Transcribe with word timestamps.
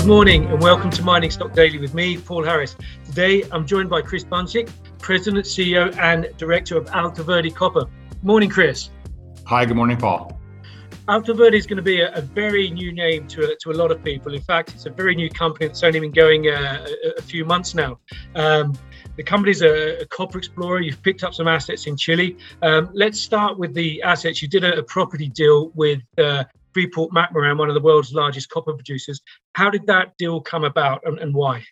Good 0.00 0.08
morning, 0.08 0.46
and 0.46 0.62
welcome 0.62 0.88
to 0.92 1.02
Mining 1.02 1.30
Stock 1.30 1.52
Daily 1.52 1.76
with 1.76 1.92
me, 1.92 2.16
Paul 2.16 2.42
Harris. 2.42 2.74
Today, 3.04 3.44
I'm 3.52 3.66
joined 3.66 3.90
by 3.90 4.00
Chris 4.00 4.24
Buncic, 4.24 4.72
President, 4.98 5.44
CEO, 5.44 5.94
and 5.98 6.26
Director 6.38 6.78
of 6.78 6.88
Alto 6.88 7.22
Verde 7.22 7.50
Copper. 7.50 7.84
Morning, 8.22 8.48
Chris. 8.48 8.88
Hi, 9.44 9.66
good 9.66 9.76
morning, 9.76 9.98
Paul. 9.98 10.40
Alto 11.06 11.34
Verde 11.34 11.58
is 11.58 11.66
going 11.66 11.76
to 11.76 11.82
be 11.82 12.00
a, 12.00 12.10
a 12.14 12.22
very 12.22 12.70
new 12.70 12.92
name 12.92 13.28
to, 13.28 13.54
to 13.60 13.70
a 13.72 13.74
lot 13.74 13.92
of 13.92 14.02
people. 14.02 14.32
In 14.32 14.40
fact, 14.40 14.72
it's 14.72 14.86
a 14.86 14.90
very 14.90 15.14
new 15.14 15.28
company 15.28 15.66
that's 15.66 15.82
only 15.82 16.00
been 16.00 16.12
going 16.12 16.48
uh, 16.48 16.86
a, 17.04 17.18
a, 17.18 17.22
few 17.22 17.44
months 17.44 17.74
now. 17.74 17.98
Um, 18.36 18.72
the 19.16 19.22
company's 19.22 19.60
a, 19.60 20.00
a, 20.00 20.06
copper 20.06 20.38
explorer. 20.38 20.80
You've 20.80 21.02
picked 21.02 21.24
up 21.24 21.34
some 21.34 21.46
assets 21.46 21.86
in 21.86 21.98
Chile. 21.98 22.38
Um, 22.62 22.88
let's 22.94 23.20
start 23.20 23.58
with 23.58 23.74
the 23.74 24.00
assets. 24.02 24.40
You 24.40 24.48
did 24.48 24.64
a, 24.64 24.78
a 24.78 24.82
property 24.82 25.28
deal 25.28 25.72
with 25.74 26.00
uh, 26.16 26.44
Freeport 26.72 27.12
McMoRan, 27.12 27.58
one 27.58 27.68
of 27.68 27.74
the 27.74 27.80
world's 27.80 28.12
largest 28.12 28.50
copper 28.50 28.74
producers. 28.74 29.20
How 29.54 29.70
did 29.70 29.86
that 29.86 30.16
deal 30.18 30.40
come 30.40 30.64
about 30.64 31.02
and, 31.04 31.18
and 31.18 31.34
why? 31.34 31.64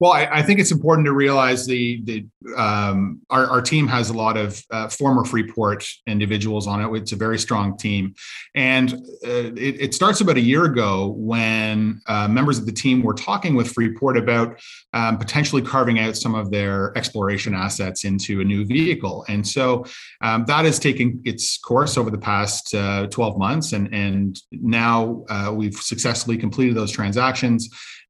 Well, 0.00 0.12
I, 0.12 0.28
I, 0.30 0.42
think 0.42 0.60
it's 0.60 0.70
important 0.70 1.06
to 1.06 1.12
realize 1.12 1.66
the 1.66 2.00
the 2.04 2.26
um, 2.56 3.20
our, 3.30 3.46
our 3.46 3.60
team 3.60 3.88
has 3.88 4.10
a 4.10 4.12
lot 4.12 4.36
of 4.36 4.62
uh, 4.70 4.88
former 4.88 5.24
Freeport 5.24 5.84
individuals 6.06 6.68
on 6.68 6.80
it. 6.80 6.96
It's 6.96 7.10
a 7.10 7.16
very 7.16 7.38
strong 7.38 7.76
team, 7.76 8.14
and 8.54 8.94
uh, 8.94 9.52
it, 9.56 9.80
it, 9.80 9.94
starts 9.94 10.20
about 10.20 10.36
a 10.36 10.40
year 10.40 10.66
ago 10.66 11.14
when 11.16 12.00
uh, 12.06 12.28
members 12.28 12.58
of 12.58 12.66
the 12.66 12.72
team 12.72 13.02
were 13.02 13.14
talking 13.14 13.56
with 13.56 13.72
Freeport 13.72 14.16
about 14.16 14.60
um, 14.92 15.18
potentially 15.18 15.62
carving 15.62 15.98
out 15.98 16.16
some 16.16 16.36
of 16.36 16.52
their 16.52 16.96
exploration 16.96 17.52
assets 17.52 18.04
into 18.04 18.40
a 18.40 18.44
new 18.44 18.64
vehicle, 18.64 19.24
and 19.28 19.44
so 19.44 19.84
um, 20.20 20.44
that 20.46 20.64
has 20.64 20.78
taken 20.78 21.20
its 21.24 21.58
course 21.58 21.98
over 21.98 22.10
the 22.10 22.18
past 22.18 22.72
uh, 22.72 23.08
12 23.08 23.36
months, 23.36 23.72
and 23.72 23.92
and 23.92 24.40
now 24.52 25.24
uh, 25.28 25.52
we've 25.52 25.74
successfully 25.74 26.38
completed 26.38 26.76
those 26.76 26.92
transactions. 26.92 27.68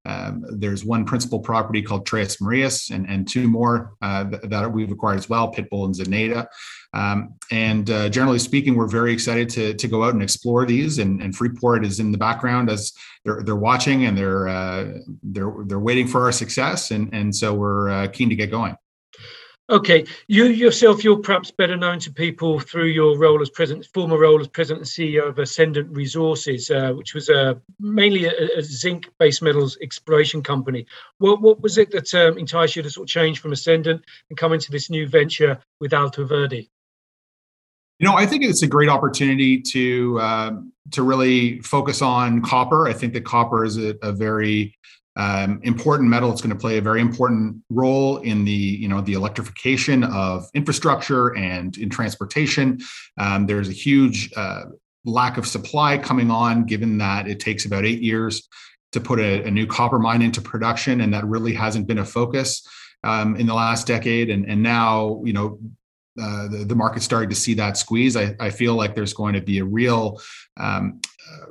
Um, 0.09 0.45
there's 0.59 0.84
one 0.84 1.05
principal 1.05 1.39
property 1.39 1.83
called 1.83 2.06
Tres 2.06 2.41
Marias, 2.41 2.91
and, 2.91 3.06
and 3.09 3.28
two 3.28 3.47
more 3.47 3.92
uh, 4.01 4.25
th- 4.25 4.42
that 4.45 4.73
we've 4.73 4.91
acquired 4.91 5.19
as 5.19 5.28
well, 5.28 5.53
Pitbull 5.53 5.84
and 5.84 5.95
Zenaida. 5.95 6.47
Um, 6.95 7.34
and 7.50 7.91
uh, 7.91 8.09
generally 8.09 8.39
speaking, 8.39 8.75
we're 8.75 8.89
very 8.89 9.12
excited 9.12 9.50
to, 9.50 9.75
to 9.75 9.89
go 9.89 10.05
out 10.05 10.15
and 10.15 10.23
explore 10.23 10.65
these. 10.65 10.98
And, 10.98 11.20
and 11.23 11.37
Freeport 11.37 11.84
is 11.84 12.00
in 12.00 12.11
the 12.11 12.19
background 12.19 12.70
as 12.70 12.95
they're, 13.25 13.42
they're 13.42 13.56
watching 13.56 14.06
and 14.06 14.17
they're, 14.17 14.48
uh, 14.48 14.95
they're, 15.23 15.53
they're 15.67 15.78
waiting 15.78 16.09
for 16.09 16.25
our 16.25 16.33
success. 16.33 16.91
And, 16.91 17.12
and 17.12 17.34
so 17.34 17.53
we're 17.53 17.91
uh, 17.91 18.09
keen 18.09 18.31
to 18.31 18.37
get 18.37 18.50
going. 18.50 18.77
Okay, 19.71 20.07
you 20.29 20.47
yourself, 20.47 21.05
you're 21.05 21.19
perhaps 21.19 21.51
better 21.51 21.77
known 21.77 21.99
to 21.99 22.11
people 22.11 22.59
through 22.59 22.87
your 22.87 23.19
role 23.19 23.43
as 23.43 23.51
president, 23.51 23.85
former 23.93 24.19
role 24.19 24.41
as 24.41 24.49
president 24.49 24.81
and 24.81 24.89
CEO 24.89 25.29
of 25.29 25.39
Ascendant 25.39 25.95
Resources, 25.95 26.71
uh, 26.71 26.93
which 26.93 27.13
was 27.13 27.29
uh, 27.29 27.53
mainly 27.79 28.25
a, 28.25 28.33
a, 28.57 28.63
zinc-based 28.63 29.43
metals 29.43 29.77
exploration 29.83 30.43
company. 30.43 30.87
What 31.19 31.43
what 31.43 31.61
was 31.61 31.77
it 31.77 31.91
that 31.91 32.15
um, 32.15 32.39
enticed 32.39 32.77
you 32.77 32.83
to 32.83 32.89
sort 32.89 33.11
of 33.11 33.11
change 33.11 33.41
from 33.41 33.53
Ascendant 33.53 34.03
and 34.31 34.39
come 34.39 34.55
into 34.55 34.73
this 34.73 34.89
new 34.89 35.07
venture 35.07 35.59
with 35.81 35.93
Alto 35.93 36.25
Verde? 36.25 36.71
You 37.99 38.07
know, 38.07 38.15
I 38.15 38.25
think 38.25 38.45
it's 38.45 38.63
a 38.63 38.67
great 38.67 38.89
opportunity 38.89 39.61
to 39.61 40.19
uh, 40.19 40.53
to 40.93 41.03
really 41.03 41.61
focus 41.61 42.01
on 42.01 42.41
copper. 42.41 42.89
I 42.89 42.95
think 42.95 43.13
that 43.13 43.27
copper 43.27 43.67
is 43.67 43.77
a, 43.77 43.97
a 44.01 44.13
very 44.13 44.79
um, 45.17 45.61
important 45.62 46.09
metal. 46.09 46.31
It's 46.31 46.41
going 46.41 46.55
to 46.55 46.61
play 46.61 46.78
a 46.78 46.83
very 46.83 47.01
important 47.01 47.56
role 47.70 48.19
in 48.19 48.45
the 48.45 48.53
you 48.53 48.89
know 48.89 49.01
the 49.01 49.15
electrification 49.15 50.05
of 50.05 50.47
infrastructure 50.55 51.37
and 51.37 51.77
in 51.77 51.91
transportation. 51.91 52.78
Um, 53.19 53.47
there's 53.47 53.69
a 53.69 53.72
huge 53.72 54.31
uh, 54.37 54.65
lack 55.05 55.37
of 55.37 55.47
supply 55.47 55.99
coming 55.99 56.31
on, 56.31 56.65
given 56.65 56.99
that 56.99 57.28
it 57.28 57.41
takes 57.41 57.65
about 57.65 57.84
eight 57.84 58.00
years 58.00 58.49
to 58.93 59.00
put 59.00 59.19
a, 59.19 59.43
a 59.44 59.50
new 59.50 59.66
copper 59.66 59.99
mine 59.99 60.22
into 60.22 60.41
production, 60.41 61.00
and 61.00 61.12
that 61.12 61.25
really 61.27 61.53
hasn't 61.53 61.87
been 61.87 61.99
a 61.99 62.04
focus 62.04 62.66
um, 63.04 63.37
in 63.37 63.47
the 63.47 63.54
last 63.54 63.87
decade. 63.87 64.31
And 64.31 64.49
and 64.49 64.62
now 64.62 65.21
you 65.25 65.33
know 65.33 65.59
uh, 66.21 66.49
the, 66.49 66.65
the 66.65 66.75
market's 66.75 67.05
starting 67.05 67.31
to 67.31 67.37
see 67.37 67.55
that 67.55 67.77
squeeze. 67.77 68.17
I, 68.17 68.34
I 68.41 68.51
feel 68.51 68.75
like 68.75 68.95
there's 68.95 69.15
going 69.15 69.34
to 69.34 69.41
be 69.41 69.59
a 69.59 69.65
real 69.65 70.21
um, 70.59 71.01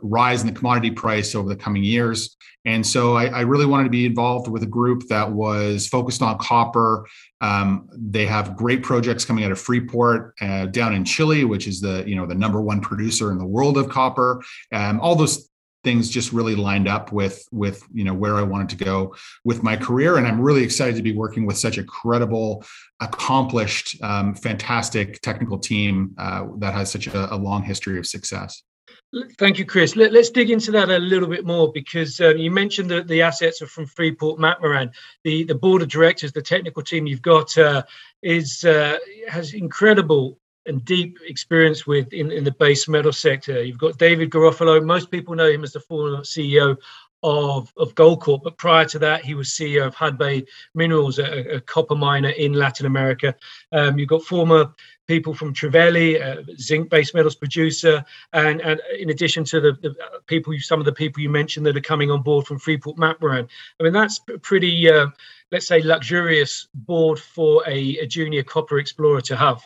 rise 0.02 0.42
in 0.42 0.48
the 0.48 0.54
commodity 0.54 0.92
price 0.92 1.36
over 1.36 1.50
the 1.50 1.56
coming 1.56 1.84
years. 1.84 2.36
And 2.66 2.86
so 2.86 3.16
I, 3.16 3.28
I, 3.28 3.42
really 3.42 3.66
wanted 3.66 3.86
to 3.86 3.90
be 3.90 4.06
involved 4.06 4.50
with 4.50 4.62
a 4.64 4.68
group 4.68 5.08
that 5.08 5.32
was 5.32 5.88
focused 5.88 6.22
on 6.22 6.38
copper. 6.38 7.08
Um, 7.40 7.88
they 7.94 8.26
have 8.26 8.58
great 8.58 8.84
projects 8.84 9.24
coming 9.24 9.46
out 9.46 9.52
of 9.52 9.60
Freeport 9.60 10.34
uh, 10.42 10.66
down 10.66 10.94
in 10.94 11.06
Chile, 11.06 11.46
which 11.46 11.68
is 11.68 11.80
the 11.80 12.04
you 12.06 12.16
know 12.16 12.26
the 12.26 12.36
number 12.36 12.62
one 12.62 12.82
producer 12.82 13.32
in 13.32 13.38
the 13.38 13.46
world 13.46 13.78
of 13.78 13.88
copper. 13.88 14.44
Um, 14.74 15.00
all 15.00 15.16
those 15.16 15.50
things 15.88 16.10
just 16.10 16.34
really 16.34 16.54
lined 16.54 16.86
up 16.86 17.14
with 17.14 17.48
with 17.54 17.82
you 17.94 18.04
know 18.04 18.14
where 18.14 18.36
I 18.36 18.42
wanted 18.42 18.68
to 18.76 18.84
go 18.84 19.16
with 19.46 19.64
my 19.64 19.78
career, 19.78 20.18
and 20.18 20.28
I'm 20.28 20.42
really 20.42 20.64
excited 20.64 20.98
to 20.98 21.02
be 21.02 21.14
working 21.14 21.46
with 21.46 21.58
such 21.58 21.78
a 21.78 21.84
credible, 21.84 22.66
accomplished, 23.00 23.96
um, 24.04 24.36
fantastic 24.36 25.22
technical 25.22 25.58
team 25.58 26.14
uh, 26.18 26.48
that 26.58 26.74
has 26.74 26.92
such 26.92 27.08
a, 27.08 27.34
a 27.34 27.38
long 27.38 27.64
history 27.64 27.98
of 27.98 28.06
success. 28.06 28.64
Thank 29.40 29.58
you, 29.60 29.66
Chris. 29.66 29.96
Let, 29.96 30.14
us 30.14 30.30
dig 30.30 30.50
into 30.50 30.72
that 30.72 30.90
a 30.90 31.00
little 31.00 31.30
bit 31.30 31.46
more 31.46 31.72
because 31.72 32.20
um, 32.20 32.36
you 32.36 32.52
mentioned 32.52 32.92
that 32.92 33.08
the 33.08 33.22
assets 33.22 33.62
are 33.62 33.68
from 33.68 33.86
Freeport 33.86 34.38
McMoRan. 34.42 34.90
The 35.24 35.46
the 35.46 35.56
board 35.56 35.82
of 35.82 35.88
directors, 35.88 36.34
the 36.34 36.42
technical 36.42 36.84
team 36.84 37.08
you've 37.08 37.22
got 37.22 37.58
uh, 37.58 37.84
is 38.22 38.66
uh, 38.66 38.98
has 39.30 39.54
incredible 39.54 40.38
and 40.68 40.84
deep 40.86 41.18
experience 41.26 41.88
with 41.88 42.12
in, 42.14 42.32
in 42.32 42.44
the 42.44 42.52
base 42.52 42.88
metal 42.88 43.14
sector. 43.14 43.64
You've 43.64 43.78
got 43.78 43.98
David 43.98 44.30
Garofalo. 44.30 44.84
Most 44.84 45.10
people 45.12 45.36
know 45.36 45.50
him 45.50 45.64
as 45.64 45.74
the 45.74 45.80
former 45.80 46.22
CEO 46.22 46.78
of, 47.24 47.74
of 47.78 47.96
Goldcorp, 47.96 48.44
but 48.44 48.58
prior 48.58 48.86
to 48.86 49.00
that, 49.00 49.26
he 49.26 49.34
was 49.34 49.50
CEO 49.50 49.88
of 49.88 49.96
Hudbay 49.96 50.46
Minerals, 50.76 51.20
a, 51.20 51.56
a 51.56 51.62
copper 51.62 51.96
miner 51.96 52.30
in 52.30 52.54
Latin 52.54 52.86
America. 52.86 53.34
Um, 53.72 53.98
you've 53.98 54.10
got 54.10 54.24
former 54.24 54.74
people 55.08 55.34
from 55.34 55.54
Trevali, 55.54 56.22
a 56.22 56.44
zinc-based 56.58 57.16
metals 57.16 57.36
producer, 57.36 58.04
and, 58.34 58.62
and 58.62 58.80
in 59.00 59.10
addition 59.10 59.44
to 59.46 59.60
the, 59.60 59.72
the, 59.82 59.96
people, 60.28 60.54
some 60.60 60.80
of 60.80 60.86
the 60.86 60.92
people 60.92 61.22
you 61.22 61.30
mentioned 61.30 61.66
that 61.66 61.78
are 61.78 61.82
coming 61.82 62.12
on 62.12 62.22
board 62.22 62.46
from 62.46 62.60
Freeport 62.60 62.98
McMoRan. 62.98 63.48
I 63.80 63.84
mean, 63.84 63.94
that's 63.94 64.20
pretty, 64.42 64.90
uh, 64.90 65.08
let's 65.52 65.68
say, 65.68 65.82
luxurious 65.82 66.68
board 66.74 67.20
for 67.20 67.64
a, 67.68 67.98
a 68.00 68.06
junior 68.06 68.44
copper 68.44 68.80
explorer 68.80 69.22
to 69.22 69.36
have. 69.36 69.66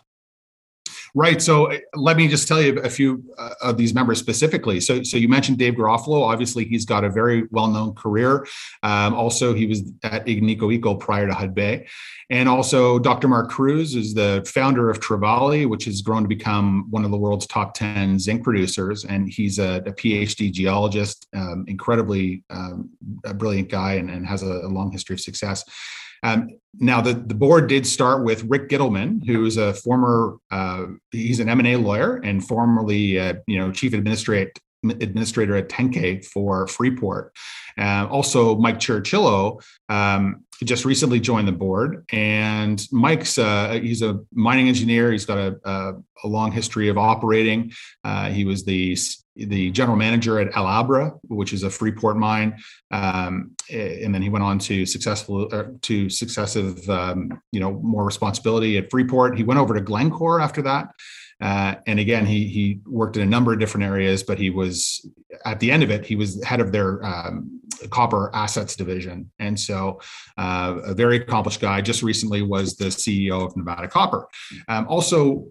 Right. 1.14 1.42
So 1.42 1.72
uh, 1.72 1.78
let 1.96 2.16
me 2.16 2.28
just 2.30 2.48
tell 2.48 2.62
you 2.62 2.80
a 2.80 2.90
few 2.90 3.24
uh, 3.38 3.54
of 3.62 3.78
these 3.78 3.94
members 3.94 4.20
specifically. 4.20 4.80
So, 4.80 5.04
so 5.04 5.18
you 5.18 5.28
mentioned 5.28 5.58
Dave 5.58 5.74
Garofalo. 5.74 6.22
Obviously, 6.22 6.64
he's 6.64 6.86
got 6.86 7.04
a 7.04 7.10
very 7.10 7.44
well-known 7.52 7.96
career. 7.96 8.48
Um, 8.82 9.14
also, 9.14 9.54
he 9.54 9.66
was 9.66 9.82
at 10.04 10.26
Agnico 10.26 10.74
Eagle 10.74 10.96
prior 10.96 11.28
to 11.28 11.34
Hudbay. 11.34 11.88
And 12.30 12.48
also, 12.48 12.98
Dr. 12.98 13.28
Mark 13.28 13.50
Cruz 13.50 13.94
is 13.94 14.14
the 14.14 14.42
founder 14.48 14.90
of 14.90 15.02
Trevali, 15.02 15.68
which 15.68 15.84
has 15.84 16.02
grown 16.02 16.22
to 16.22 16.30
become 16.30 16.90
one 16.90 17.04
of 17.04 17.12
the 17.12 17.18
world's 17.18 17.46
top 17.46 17.74
10 17.74 18.18
zinc 18.18 18.46
producers. 18.46 19.04
And 19.04 19.30
he's 19.30 19.60
a, 19.60 19.84
a 19.86 19.92
PhD 19.92 20.50
geologist, 20.50 21.28
um, 21.36 21.66
incredibly 21.68 22.44
um, 22.50 22.90
a 23.26 23.34
brilliant 23.34 23.70
guy, 23.70 23.96
and, 23.96 24.10
and 24.10 24.26
has 24.26 24.44
a, 24.44 24.62
a 24.62 24.70
long 24.70 24.92
history 24.92 25.16
of 25.16 25.20
success. 25.20 25.66
Um, 26.24 26.50
now, 26.80 27.02
the, 27.02 27.14
the 27.14 27.36
board 27.36 27.68
did 27.68 27.86
start 27.86 28.24
with 28.24 28.44
Rick 28.46 28.70
Gittleman, 28.70 29.26
who 29.26 29.46
is 29.46 29.58
a 29.58 29.74
former, 29.74 30.38
uh, 30.52 30.86
he's 31.12 31.40
an 31.40 31.50
M&A 31.50 31.76
lawyer 31.76 32.18
and 32.18 32.46
formerly, 32.46 33.20
uh, 33.20 33.34
you 33.46 33.60
know, 33.60 33.72
chief 33.72 33.94
administrator 33.94 34.52
administrator 34.84 35.56
at 35.56 35.70
Tenke 35.70 36.26
for 36.26 36.68
Freeport. 36.68 37.36
Uh, 37.78 38.08
also, 38.10 38.56
Mike 38.56 38.80
Ciricillo 38.80 39.62
um, 39.90 40.44
just 40.64 40.86
recently 40.86 41.20
joined 41.20 41.48
the 41.48 41.54
board, 41.54 42.06
and 42.12 42.86
Mike's 42.92 43.38
uh, 43.38 43.80
he's 43.82 44.02
a 44.02 44.20
mining 44.34 44.68
engineer. 44.68 45.12
He's 45.12 45.26
got 45.26 45.38
a, 45.38 45.60
a, 45.64 45.94
a 46.24 46.28
long 46.28 46.52
history 46.52 46.90
of 46.90 46.98
operating. 46.98 47.72
Uh, 48.04 48.30
he 48.30 48.46
was 48.46 48.64
the 48.64 48.98
the 49.36 49.72
general 49.72 49.98
manager 49.98 50.40
at 50.40 50.56
El 50.56 50.68
Abra, 50.68 51.14
which 51.24 51.54
is 51.54 51.64
a 51.64 51.70
Freeport 51.70 52.18
mine, 52.18 52.58
um, 52.92 53.52
and 53.72 54.14
then 54.14 54.22
he 54.22 54.30
went 54.30 54.44
on 54.44 54.60
to 54.60 54.86
successful 54.86 55.48
uh, 55.52 55.64
to 55.82 56.10
successive, 56.10 56.88
um, 56.90 57.42
you 57.52 57.60
know, 57.60 57.72
more 57.82 58.04
responsibility 58.04 58.78
at 58.78 58.92
Freeport. 58.92 59.38
He 59.38 59.44
went 59.44 59.60
over 59.60 59.74
to 59.74 59.82
Glencore 59.82 60.42
after 60.42 60.62
that, 60.64 60.90
uh, 61.42 61.76
and 61.88 62.00
again, 62.00 62.26
he 62.26 62.48
he 62.48 62.80
worked 62.86 63.18
in 63.18 63.24
a 63.24 63.26
number 63.26 63.52
of 63.52 63.60
different 63.60 63.86
areas, 63.86 64.24
but 64.24 64.38
he 64.38 64.50
was 64.50 65.06
at 65.46 65.60
the 65.60 65.72
end 65.72 65.84
of 65.84 65.90
it, 65.90 66.06
he 66.06 66.16
was 66.16 66.44
head 66.44 66.60
of 66.60 66.72
their 66.72 67.04
um, 67.04 67.60
copper 67.90 68.30
assets 68.36 68.76
division, 68.76 69.32
and 69.40 69.60
so 69.60 70.00
uh, 70.38 70.78
a 70.84 70.94
very 70.94 71.18
accomplished 71.18 71.60
guy. 71.60 71.82
Just 71.82 72.04
recently 72.04 72.42
was 72.42 72.78
the 72.78 72.86
CEO 72.86 73.44
of 73.46 73.58
Nevada 73.58 73.88
Copper. 73.88 74.28
Um, 74.68 74.88
also 74.88 75.48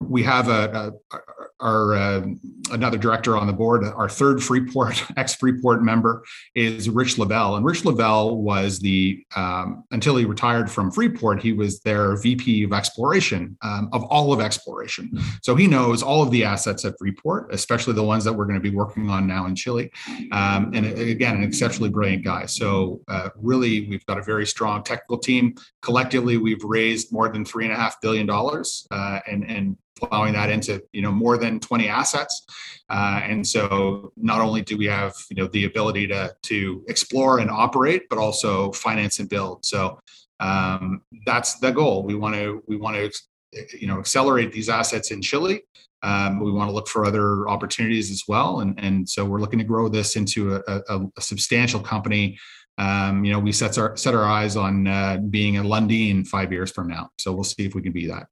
we 0.00 0.22
have 0.22 0.48
a, 0.48 0.92
a 1.12 1.18
our 1.60 1.94
uh, 1.94 2.26
another 2.70 2.98
director 2.98 3.36
on 3.36 3.46
the 3.46 3.52
board, 3.52 3.84
our 3.84 4.08
third 4.08 4.42
Freeport 4.42 5.02
ex 5.16 5.34
Freeport 5.34 5.82
member 5.82 6.24
is 6.54 6.88
Rich 6.88 7.16
Leveille, 7.16 7.56
and 7.56 7.64
Rich 7.64 7.84
Leveille 7.84 8.36
was 8.36 8.78
the 8.78 9.24
um, 9.36 9.84
until 9.90 10.16
he 10.16 10.24
retired 10.24 10.70
from 10.70 10.90
Freeport, 10.90 11.42
he 11.42 11.52
was 11.52 11.80
their 11.80 12.16
VP 12.16 12.64
of 12.64 12.72
exploration 12.72 13.56
um, 13.62 13.88
of 13.92 14.04
all 14.04 14.32
of 14.32 14.40
exploration. 14.40 15.10
So 15.42 15.54
he 15.54 15.66
knows 15.66 16.02
all 16.02 16.22
of 16.22 16.30
the 16.30 16.44
assets 16.44 16.84
at 16.84 16.94
Freeport, 16.98 17.52
especially 17.52 17.94
the 17.94 18.02
ones 18.02 18.24
that 18.24 18.32
we're 18.32 18.46
going 18.46 18.60
to 18.60 18.70
be 18.70 18.74
working 18.74 19.10
on 19.10 19.26
now 19.26 19.46
in 19.46 19.54
Chile. 19.54 19.90
Um, 20.32 20.72
and 20.74 20.86
again, 20.86 21.36
an 21.36 21.42
exceptionally 21.42 21.90
brilliant 21.90 22.24
guy. 22.24 22.46
So 22.46 23.00
uh, 23.08 23.30
really, 23.36 23.88
we've 23.88 24.04
got 24.06 24.18
a 24.18 24.22
very 24.22 24.46
strong 24.46 24.82
technical 24.82 25.18
team. 25.18 25.54
Collectively, 25.80 26.36
we've 26.36 26.62
raised 26.62 27.12
more 27.12 27.28
than 27.28 27.44
three 27.44 27.64
and 27.64 27.72
a 27.72 27.76
half 27.76 28.00
billion 28.00 28.26
dollars, 28.26 28.86
uh, 28.90 29.20
and 29.26 29.48
and 29.48 29.76
plowing 30.02 30.32
that 30.34 30.50
into 30.50 30.82
you 30.92 31.02
know 31.02 31.12
more 31.12 31.38
than 31.38 31.60
20 31.60 31.88
assets. 31.88 32.44
Uh, 32.88 33.20
and 33.24 33.46
so 33.46 34.12
not 34.16 34.40
only 34.40 34.62
do 34.62 34.76
we 34.76 34.86
have 34.86 35.14
you 35.30 35.36
know 35.36 35.46
the 35.48 35.64
ability 35.64 36.06
to 36.08 36.34
to 36.42 36.84
explore 36.88 37.38
and 37.38 37.50
operate 37.50 38.02
but 38.08 38.18
also 38.18 38.72
finance 38.72 39.18
and 39.18 39.28
build. 39.28 39.64
So 39.64 39.98
um, 40.40 41.02
that's 41.24 41.58
the 41.60 41.70
goal. 41.70 42.02
We 42.02 42.14
want 42.14 42.34
to 42.34 42.62
we 42.66 42.76
want 42.76 42.96
to 42.96 43.10
you 43.78 43.86
know 43.86 43.98
accelerate 43.98 44.52
these 44.52 44.68
assets 44.68 45.10
in 45.10 45.22
chile. 45.22 45.62
Um, 46.04 46.40
we 46.40 46.50
want 46.50 46.68
to 46.68 46.74
look 46.74 46.88
for 46.88 47.04
other 47.04 47.48
opportunities 47.48 48.10
as 48.10 48.24
well. 48.26 48.60
And 48.60 48.78
and 48.78 49.08
so 49.08 49.24
we're 49.24 49.40
looking 49.40 49.60
to 49.60 49.64
grow 49.64 49.88
this 49.88 50.16
into 50.16 50.56
a, 50.56 50.62
a, 50.66 51.00
a 51.16 51.20
substantial 51.20 51.80
company. 51.80 52.38
Um, 52.78 53.24
you 53.24 53.32
know 53.32 53.38
we 53.38 53.52
set 53.52 53.78
our 53.78 53.96
set 53.96 54.14
our 54.14 54.24
eyes 54.24 54.56
on 54.56 54.86
uh, 54.88 55.18
being 55.30 55.58
a 55.58 55.62
lundin 55.62 56.26
five 56.26 56.52
years 56.52 56.70
from 56.70 56.88
now. 56.88 57.10
So 57.18 57.32
we'll 57.32 57.44
see 57.44 57.64
if 57.64 57.74
we 57.74 57.82
can 57.82 57.92
be 57.92 58.06
that 58.08 58.26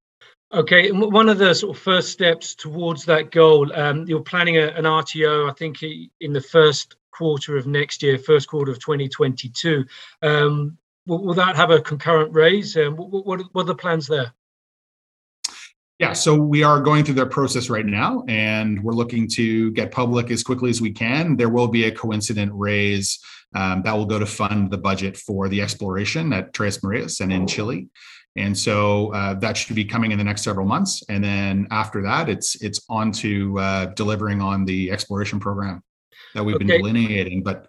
Okay, 0.52 0.91
one 0.91 1.29
of 1.29 1.38
the 1.38 1.55
sort 1.55 1.76
of 1.76 1.82
first 1.82 2.11
steps 2.11 2.56
towards 2.56 3.05
that 3.05 3.31
goal, 3.31 3.73
um, 3.73 4.05
you're 4.08 4.20
planning 4.20 4.56
a, 4.56 4.67
an 4.69 4.82
RTO, 4.82 5.49
I 5.49 5.52
think, 5.52 5.81
in 5.82 6.32
the 6.32 6.41
first 6.41 6.97
quarter 7.12 7.56
of 7.56 7.69
next 7.69 8.02
year, 8.02 8.19
first 8.19 8.49
quarter 8.49 8.73
of 8.73 8.81
2022. 8.81 9.85
Um, 10.23 10.76
will, 11.06 11.25
will, 11.25 11.35
that 11.35 11.55
have 11.55 11.70
a 11.70 11.81
concurrent 11.81 12.35
raise? 12.35 12.76
Um, 12.76 12.97
what, 12.97 13.25
what, 13.25 13.41
what, 13.52 13.62
are 13.62 13.67
the 13.67 13.75
plans 13.76 14.08
there? 14.08 14.32
Yeah, 16.00 16.14
so 16.14 16.35
we 16.35 16.64
are 16.64 16.81
going 16.81 17.05
through 17.05 17.14
the 17.14 17.26
process 17.26 17.70
right 17.70 17.87
now, 17.87 18.25
and 18.26 18.82
we're 18.82 18.94
looking 18.94 19.29
to 19.35 19.70
get 19.70 19.93
public 19.93 20.32
as 20.32 20.43
quickly 20.43 20.70
as 20.70 20.81
we 20.81 20.91
can. 20.91 21.37
There 21.37 21.50
will 21.50 21.69
be 21.69 21.85
a 21.85 21.93
coincident 21.93 22.50
raise 22.55 23.20
um, 23.55 23.82
that 23.82 23.93
will 23.93 24.06
go 24.06 24.19
to 24.19 24.26
fund 24.26 24.70
the 24.70 24.79
budget 24.79 25.17
for 25.17 25.49
the 25.49 25.61
exploration 25.61 26.32
at 26.32 26.53
Tres 26.53 26.82
Marias 26.82 27.20
and 27.20 27.32
in 27.32 27.46
Chile. 27.46 27.88
And 28.37 28.56
so 28.56 29.12
uh, 29.12 29.35
that 29.35 29.56
should 29.56 29.77
be 29.77 29.85
coming 29.85 30.12
in 30.12 30.19
the 30.19 30.25
next 30.25 30.43
several 30.43 30.67
months. 30.67 31.03
And 31.09 31.23
then 31.23 31.67
after 31.71 32.00
that, 32.03 32.29
it's 32.29 32.61
it's 32.62 32.81
on 32.88 33.11
to 33.12 33.59
uh, 33.59 33.87
delivering 33.87 34.41
on 34.41 34.65
the 34.65 34.91
exploration 34.91 35.41
program 35.41 35.82
that 36.35 36.44
we've 36.44 36.56
okay. 36.56 36.65
been 36.65 36.79
delineating. 36.79 37.43
But 37.43 37.67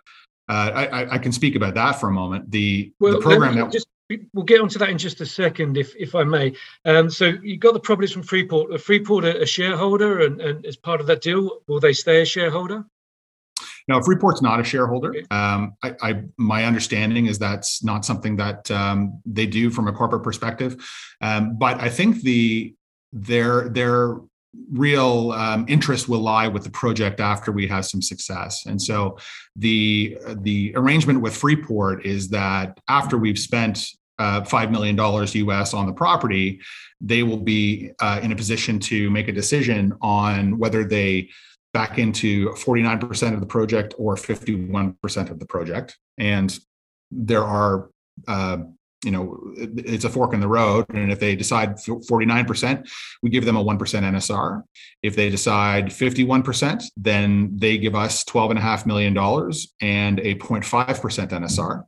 uh, 0.47 0.71
I, 0.73 1.15
I, 1.15 1.17
can 1.17 1.31
speak 1.31 1.55
about 1.55 1.75
that 1.75 1.93
for 1.93 2.09
a 2.09 2.11
moment. 2.11 2.51
The, 2.51 2.91
well, 2.99 3.13
the 3.13 3.19
program 3.19 3.55
that 3.55 3.71
just 3.71 3.87
we'll 4.33 4.43
get 4.43 4.59
onto 4.59 4.77
that 4.79 4.89
in 4.89 4.97
just 4.97 5.21
a 5.21 5.25
second, 5.25 5.77
if 5.77 5.95
if 5.95 6.15
I 6.15 6.23
may. 6.23 6.53
Um, 6.85 7.09
so 7.09 7.33
you 7.41 7.57
got 7.57 7.73
the 7.73 7.79
properties 7.79 8.11
from 8.11 8.23
Freeport. 8.23 8.73
Are 8.73 8.77
Freeport 8.77 9.23
a, 9.23 9.41
a 9.41 9.45
shareholder, 9.45 10.25
and, 10.25 10.41
and 10.41 10.65
as 10.65 10.75
part 10.75 11.01
of 11.01 11.07
that 11.07 11.21
deal, 11.21 11.59
will 11.67 11.79
they 11.79 11.93
stay 11.93 12.21
a 12.21 12.25
shareholder? 12.25 12.85
Now, 13.87 14.01
Freeport's 14.01 14.41
not 14.41 14.59
a 14.59 14.63
shareholder. 14.63 15.13
Um, 15.31 15.73
I, 15.83 15.95
I, 16.01 16.23
my 16.37 16.65
understanding 16.65 17.25
is 17.25 17.39
that's 17.39 17.83
not 17.83 18.05
something 18.05 18.35
that 18.37 18.69
um, 18.71 19.21
they 19.25 19.45
do 19.45 19.69
from 19.69 19.87
a 19.87 19.93
corporate 19.93 20.23
perspective. 20.23 20.75
Um, 21.21 21.57
but 21.57 21.79
I 21.79 21.89
think 21.89 22.21
the 22.21 22.75
their 23.13 23.69
their 23.69 24.17
real 24.71 25.31
um, 25.31 25.65
interest 25.67 26.09
will 26.09 26.19
lie 26.19 26.47
with 26.47 26.63
the 26.63 26.69
project 26.69 27.19
after 27.19 27.51
we 27.51 27.67
have 27.67 27.85
some 27.85 28.01
success. 28.01 28.65
And 28.65 28.81
so 28.81 29.17
the 29.55 30.17
the 30.41 30.73
arrangement 30.75 31.21
with 31.21 31.35
Freeport 31.35 32.05
is 32.05 32.29
that 32.29 32.79
after 32.87 33.17
we've 33.17 33.39
spent 33.39 33.85
uh, 34.19 34.41
$5 34.41 34.69
million 34.69 34.95
US 35.49 35.73
on 35.73 35.87
the 35.87 35.93
property, 35.93 36.59
they 36.99 37.23
will 37.23 37.39
be 37.39 37.91
uh, 37.99 38.19
in 38.21 38.31
a 38.31 38.35
position 38.35 38.79
to 38.79 39.09
make 39.09 39.27
a 39.27 39.31
decision 39.31 39.93
on 40.01 40.59
whether 40.59 40.83
they 40.83 41.29
back 41.73 41.97
into 41.97 42.49
49% 42.49 43.33
of 43.33 43.39
the 43.39 43.45
project 43.45 43.93
or 43.97 44.15
51% 44.15 45.29
of 45.29 45.39
the 45.39 45.45
project. 45.45 45.97
And 46.17 46.57
there 47.11 47.43
are, 47.43 47.89
uh, 48.27 48.57
you 49.03 49.11
know, 49.11 49.39
it's 49.55 50.05
a 50.05 50.09
fork 50.09 50.33
in 50.33 50.41
the 50.41 50.47
road. 50.47 50.85
And 50.89 51.11
if 51.11 51.19
they 51.19 51.35
decide 51.35 51.77
49%, 51.77 52.89
we 53.23 53.29
give 53.29 53.45
them 53.45 53.57
a 53.57 53.63
1% 53.63 53.77
NSR. 53.77 54.63
If 55.01 55.15
they 55.15 55.29
decide 55.29 55.87
51%, 55.87 56.83
then 56.97 57.57
they 57.57 57.77
give 57.77 57.95
us 57.95 58.23
$12.5 58.25 58.85
million 58.85 59.17
and 59.17 60.19
a 60.19 60.35
0.5% 60.35 61.29
NSR. 61.29 61.83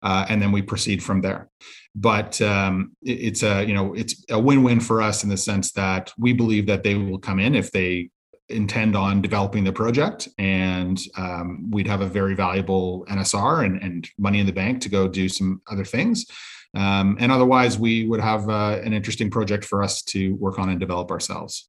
Uh, 0.00 0.26
and 0.28 0.40
then 0.42 0.52
we 0.52 0.62
proceed 0.62 1.02
from 1.02 1.22
there 1.22 1.48
but 1.94 2.40
um, 2.40 2.92
it, 3.02 3.12
it's 3.12 3.42
a 3.42 3.64
you 3.64 3.74
know 3.74 3.92
it's 3.94 4.24
a 4.30 4.38
win-win 4.38 4.78
for 4.78 5.02
us 5.02 5.24
in 5.24 5.30
the 5.30 5.36
sense 5.36 5.72
that 5.72 6.12
we 6.16 6.32
believe 6.32 6.66
that 6.66 6.84
they 6.84 6.94
will 6.94 7.18
come 7.18 7.40
in 7.40 7.56
if 7.56 7.72
they 7.72 8.08
intend 8.50 8.96
on 8.96 9.20
developing 9.20 9.64
the 9.64 9.72
project 9.72 10.28
and 10.38 11.00
um, 11.16 11.70
we'd 11.70 11.86
have 11.86 12.00
a 12.00 12.06
very 12.06 12.34
valuable 12.34 13.04
nsr 13.10 13.64
and, 13.64 13.82
and, 13.82 14.08
money 14.18 14.40
in 14.40 14.46
the 14.46 14.52
bank 14.52 14.80
to 14.80 14.88
go 14.88 15.06
do 15.06 15.28
some 15.28 15.60
other 15.70 15.84
things. 15.84 16.26
Um, 16.74 17.16
and 17.20 17.30
otherwise 17.32 17.78
we 17.78 18.06
would 18.06 18.20
have 18.20 18.48
uh, 18.48 18.80
an 18.82 18.92
interesting 18.92 19.30
project 19.30 19.64
for 19.64 19.82
us 19.82 20.02
to 20.02 20.34
work 20.34 20.58
on 20.58 20.68
and 20.68 20.80
develop 20.80 21.10
ourselves. 21.10 21.68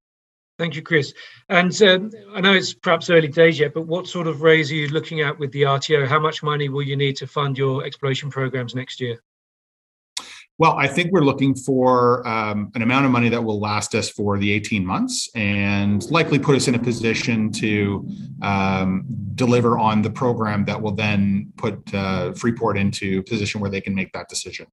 Thank 0.58 0.76
you 0.76 0.82
chris. 0.82 1.14
And 1.50 1.82
um, 1.82 2.12
i 2.34 2.42
know 2.42 2.54
it's 2.54 2.74
perhaps 2.74 3.10
early 3.10 3.28
days 3.28 3.60
yet 3.60 3.74
but 3.74 3.88
what 3.88 4.08
sort 4.08 4.28
of 4.28 4.42
raise 4.42 4.72
are 4.72 4.76
you 4.76 4.88
looking 4.88 5.22
at 5.22 5.38
with 5.38 5.52
the 5.52 5.64
rto 5.64 6.08
how 6.08 6.20
much 6.20 6.44
money 6.44 6.70
will 6.70 6.84
you 6.84 6.96
need 6.96 7.16
to 7.18 7.28
fund 7.28 7.58
your 7.58 7.86
exploration 7.86 8.30
programs 8.30 8.76
next 8.76 9.00
year 9.00 9.22
well, 10.60 10.76
I 10.78 10.88
think 10.88 11.14
we're 11.14 11.24
looking 11.24 11.56
for 11.56 12.28
um, 12.28 12.70
an 12.76 12.82
amount 12.82 13.06
of 13.06 13.12
money 13.12 13.30
that 13.30 13.42
will 13.42 13.62
last 13.62 13.96
us 13.96 14.10
for 14.10 14.38
the 14.38 14.52
18 14.52 14.86
months 14.86 15.30
and 15.34 16.04
likely 16.12 16.38
put 16.38 16.54
us 16.54 16.68
in 16.68 16.76
a 16.76 16.80
position 16.80 17.50
to 17.54 18.06
um, 18.42 19.06
deliver 19.36 19.80
on 19.80 20.02
the 20.02 20.10
program 20.10 20.66
that 20.66 20.80
will 20.80 20.92
then 20.92 21.54
put 21.56 21.94
uh, 21.94 22.34
Freeport 22.34 22.78
into 22.78 23.20
a 23.20 23.24
position 23.24 23.62
where 23.62 23.72
they 23.72 23.80
can 23.80 23.96
make 23.96 24.12
that 24.12 24.28
decision. 24.28 24.68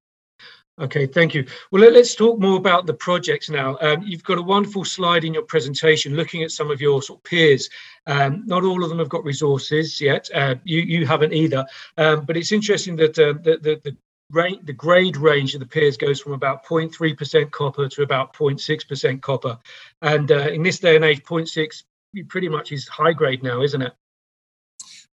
Okay, 0.79 1.07
thank 1.07 1.35
you. 1.35 1.47
Well, 1.71 1.81
let, 1.81 1.95
us 1.95 2.15
talk 2.15 2.39
more 2.39 2.59
about 2.59 2.85
the 2.85 2.93
projects 2.93 3.49
now. 3.49 3.79
Um, 3.81 4.03
you've 4.03 4.25
got 4.25 4.37
a 4.37 4.43
wonderful 4.43 4.85
slide 4.85 5.25
in 5.25 5.33
your 5.33 5.45
presentation 5.45 6.17
looking 6.17 6.43
at 6.43 6.51
some 6.51 6.71
of 6.71 6.83
your 6.83 7.01
sort 7.01 7.21
of 7.21 7.25
peers. 7.25 7.71
Um, 8.07 8.43
not 8.45 8.63
all 8.63 8.83
of 8.83 8.91
them 8.91 8.99
have 8.99 9.09
got 9.09 9.25
resources 9.25 10.01
yet. 10.01 10.29
Uh, 10.35 10.57
you, 10.65 10.81
you 10.81 11.07
haven't 11.07 11.33
either. 11.33 11.65
Um, 11.97 12.27
but 12.27 12.37
it's 12.37 12.53
interesting 12.53 12.97
that 12.97 13.19
uh, 13.19 13.35
the, 13.43 13.57
the, 13.57 13.81
the 13.85 13.97
range, 14.31 14.67
the 14.67 14.73
grade 14.73 15.17
range 15.17 15.55
of 15.55 15.61
the 15.61 15.67
peers 15.67 15.97
goes 15.97 16.21
from 16.21 16.33
about 16.33 16.65
0.3% 16.65 17.51
copper 17.51 17.89
to 17.89 18.03
about 18.03 18.35
0.6% 18.35 19.21
copper. 19.21 19.59
And 20.03 20.31
uh, 20.31 20.49
in 20.49 20.63
this 20.63 20.79
day 20.79 20.97
and 20.97 21.05
age, 21.05 21.23
0.6 21.23 21.85
pretty 22.29 22.49
much 22.49 22.73
is 22.73 22.89
high 22.89 23.13
grade 23.13 23.43
now, 23.43 23.63
isn't 23.63 23.83
it? 23.83 23.93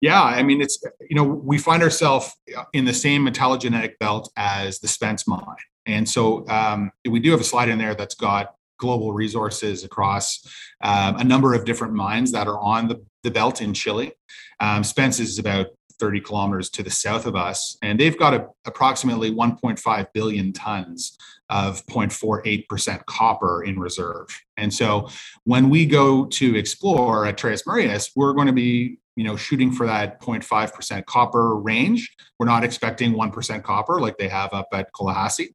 Yeah, 0.00 0.23
I 0.23 0.43
mean, 0.43 0.62
it's, 0.62 0.83
you 1.09 1.17
know, 1.17 1.25
we 1.25 1.59
find 1.59 1.83
ourselves 1.83 2.35
in 2.73 2.87
the 2.87 2.95
same 2.95 3.26
metallogenetic 3.26 3.99
belt 3.99 4.33
as 4.37 4.79
the 4.79 4.88
Spence 4.88 5.29
mine. 5.29 5.45
And 5.85 6.09
so 6.09 6.47
um, 6.49 6.90
we 7.07 7.21
do 7.21 7.31
have 7.33 7.40
a 7.40 7.45
slide 7.45 7.69
in 7.69 7.79
there 7.79 7.95
that's 7.95 8.14
got 8.14 8.55
global 8.81 9.13
resources 9.13 9.85
across 9.85 10.45
um, 10.83 11.17
a 11.17 11.25
number 11.25 11.55
of 11.55 11.65
different 11.65 11.95
mines 11.95 12.33
that 12.33 12.49
are 12.49 12.59
on 12.59 12.89
the, 12.89 13.05
the 13.23 13.31
belt 13.31 13.63
in 13.63 13.73
Chile. 13.73 14.13
Um, 14.59 14.83
Spence 14.83 15.21
is 15.21 15.39
about 15.39 15.69
30 16.01 16.21
kilometers 16.23 16.71
to 16.71 16.83
the 16.83 16.91
south 16.91 17.27
of 17.27 17.37
us, 17.37 17.77
and 17.83 18.01
they've 18.01 18.19
got 18.19 18.35
a, 18.35 18.49
approximately 18.65 19.31
1.5 19.31 20.07
billion 20.13 20.53
tons 20.53 21.17
of 21.51 21.85
0.48% 21.87 23.05
copper 23.07 23.63
in 23.65 23.79
reserve. 23.79 24.27
And 24.57 24.73
so 24.73 25.09
when 25.45 25.69
we 25.69 25.85
go 25.85 26.25
to 26.27 26.57
explore 26.57 27.27
at 27.27 27.37
Tres 27.37 27.67
Marias, 27.67 28.11
we're 28.17 28.33
going 28.33 28.47
to 28.47 28.53
be 28.53 28.99
you 29.17 29.25
know 29.25 29.37
shooting 29.37 29.73
for 29.73 29.87
that 29.87 30.21
0.5% 30.21 31.05
copper 31.05 31.57
range. 31.57 32.17
We're 32.39 32.47
not 32.47 32.65
expecting 32.65 33.13
1% 33.13 33.63
copper 33.63 34.01
like 34.01 34.17
they 34.17 34.29
have 34.29 34.55
up 34.55 34.69
at 34.73 34.93
Collahuasi. 34.95 35.49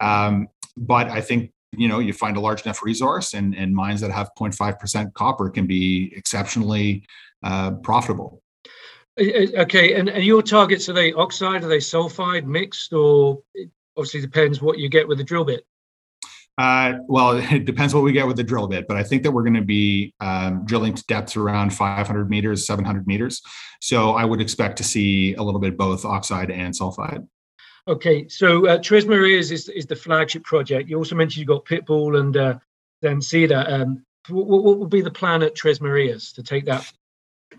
Um, 0.00 0.48
but 0.76 1.08
I 1.08 1.20
think 1.20 1.52
you 1.72 1.88
know 1.88 1.98
you 1.98 2.12
find 2.12 2.36
a 2.36 2.40
large 2.40 2.62
enough 2.62 2.82
resource 2.82 3.34
and, 3.34 3.54
and 3.54 3.74
mines 3.74 4.00
that 4.00 4.10
have 4.10 4.30
0.5% 4.38 5.12
copper 5.14 5.50
can 5.50 5.66
be 5.66 6.12
exceptionally 6.16 7.04
uh, 7.42 7.70
profitable 7.82 8.42
Okay, 9.18 9.94
and, 9.94 10.08
and 10.08 10.24
your 10.24 10.42
targets 10.42 10.88
are 10.88 10.94
they 10.94 11.12
oxide, 11.12 11.62
are 11.62 11.68
they 11.68 11.78
sulfide, 11.78 12.46
mixed, 12.46 12.92
or 12.92 13.42
it 13.54 13.68
obviously 13.96 14.20
depends 14.20 14.62
what 14.62 14.78
you 14.78 14.88
get 14.88 15.06
with 15.06 15.18
the 15.18 15.24
drill 15.24 15.44
bit? 15.44 15.66
Uh, 16.56 16.94
well, 17.06 17.32
it 17.52 17.66
depends 17.66 17.94
what 17.94 18.02
we 18.02 18.12
get 18.12 18.26
with 18.26 18.36
the 18.36 18.44
drill 18.44 18.66
bit, 18.66 18.86
but 18.88 18.96
I 18.96 19.02
think 19.02 19.22
that 19.24 19.32
we're 19.32 19.42
going 19.42 19.54
to 19.54 19.62
be 19.62 20.14
um, 20.20 20.64
drilling 20.64 20.94
to 20.94 21.04
depths 21.04 21.36
around 21.36 21.74
500 21.74 22.30
meters, 22.30 22.66
700 22.66 23.06
meters. 23.06 23.42
So 23.80 24.12
I 24.12 24.24
would 24.24 24.40
expect 24.40 24.78
to 24.78 24.84
see 24.84 25.34
a 25.34 25.42
little 25.42 25.60
bit 25.60 25.76
both 25.76 26.04
oxide 26.04 26.50
and 26.50 26.72
sulfide. 26.72 27.26
Okay, 27.88 28.28
so 28.28 28.66
uh, 28.66 28.78
Tres 28.78 29.06
Marias 29.06 29.50
is, 29.50 29.68
is 29.68 29.86
the 29.86 29.96
flagship 29.96 30.44
project. 30.44 30.88
You 30.88 30.96
also 30.98 31.14
mentioned 31.14 31.40
you 31.40 31.46
got 31.46 31.64
Pitbull 31.64 32.18
and 32.18 32.36
uh, 32.36 32.58
Zenaida. 33.02 33.70
Um, 33.70 34.04
what, 34.28 34.46
what 34.46 34.78
will 34.78 34.86
be 34.86 35.00
the 35.00 35.10
plan 35.10 35.42
at 35.42 35.54
Tres 35.54 35.80
Marias 35.80 36.32
to 36.32 36.42
take 36.42 36.66
that? 36.66 36.90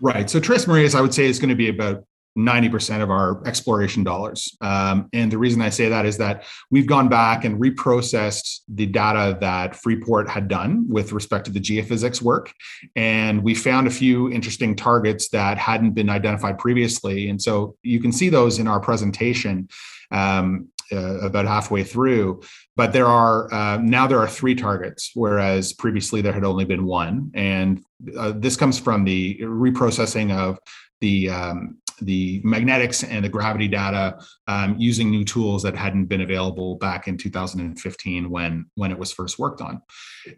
Right. 0.00 0.30
So 0.30 0.40
Tres 0.40 0.66
Marias, 0.66 0.94
I 0.94 1.00
would 1.00 1.12
say, 1.12 1.26
is 1.26 1.38
going 1.38 1.50
to 1.50 1.54
be 1.54 1.68
about 1.68 2.04
90% 2.36 3.02
of 3.02 3.10
our 3.10 3.46
exploration 3.46 4.02
dollars. 4.04 4.56
Um, 4.60 5.08
and 5.12 5.30
the 5.30 5.38
reason 5.38 5.60
I 5.60 5.68
say 5.68 5.88
that 5.88 6.06
is 6.06 6.16
that 6.18 6.44
we've 6.70 6.86
gone 6.86 7.08
back 7.08 7.44
and 7.44 7.60
reprocessed 7.60 8.60
the 8.68 8.86
data 8.86 9.36
that 9.40 9.76
Freeport 9.76 10.28
had 10.28 10.48
done 10.48 10.86
with 10.88 11.12
respect 11.12 11.44
to 11.46 11.50
the 11.50 11.60
geophysics 11.60 12.22
work. 12.22 12.52
And 12.96 13.42
we 13.42 13.54
found 13.54 13.86
a 13.86 13.90
few 13.90 14.30
interesting 14.30 14.74
targets 14.74 15.28
that 15.30 15.58
hadn't 15.58 15.92
been 15.92 16.08
identified 16.08 16.58
previously. 16.58 17.28
And 17.28 17.40
so 17.40 17.76
you 17.82 18.00
can 18.00 18.12
see 18.12 18.28
those 18.28 18.58
in 18.58 18.66
our 18.66 18.80
presentation. 18.80 19.68
Um, 20.10 20.68
uh, 20.92 21.20
about 21.20 21.46
halfway 21.46 21.82
through. 21.82 22.42
But 22.76 22.92
there 22.92 23.06
are 23.06 23.52
uh, 23.52 23.78
now 23.78 24.06
there 24.06 24.18
are 24.18 24.28
three 24.28 24.54
targets, 24.54 25.12
whereas 25.14 25.72
previously 25.72 26.20
there 26.20 26.34
had 26.34 26.44
only 26.44 26.66
been 26.66 26.84
one. 26.84 27.30
And 27.34 27.82
uh, 28.18 28.32
this 28.36 28.56
comes 28.56 28.78
from 28.78 29.04
the 29.04 29.38
reprocessing 29.40 30.36
of 30.36 30.58
the 31.00 31.30
um, 31.30 31.78
the 32.00 32.40
magnetics 32.44 33.04
and 33.04 33.24
the 33.24 33.28
gravity 33.28 33.68
data 33.68 34.18
um, 34.46 34.76
using 34.78 35.10
new 35.10 35.24
tools 35.24 35.62
that 35.62 35.76
hadn't 35.76 36.06
been 36.06 36.20
available 36.20 36.76
back 36.76 37.08
in 37.08 37.16
2015 37.16 38.30
when 38.30 38.66
when 38.74 38.90
it 38.90 38.98
was 38.98 39.12
first 39.12 39.38
worked 39.38 39.60
on. 39.60 39.80